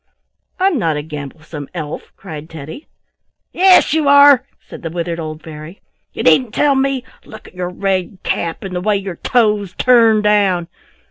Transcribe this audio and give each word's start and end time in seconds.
"I'm 0.59 0.79
not 0.79 0.97
a 0.97 1.03
gamblesome 1.03 1.67
elf!" 1.75 2.11
cried 2.17 2.49
Teddy. 2.49 2.87
"Yes 3.53 3.93
you 3.93 4.07
are!" 4.07 4.47
said 4.59 4.81
the 4.81 4.89
withered 4.89 5.19
old 5.19 5.43
fairy. 5.43 5.79
"You 6.11 6.23
needn't 6.23 6.55
tell 6.55 6.73
me! 6.73 7.03
Look 7.23 7.47
at 7.49 7.53
your 7.53 7.69
red 7.69 8.17
cap 8.23 8.63
and 8.63 8.75
the 8.75 8.81
way 8.81 8.97
your 8.97 9.17
toes 9.17 9.75
turn 9.77 10.23
down. 10.23 10.69